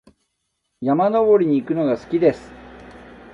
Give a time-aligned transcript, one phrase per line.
[0.81, 2.51] 山登りに行くのが好きです。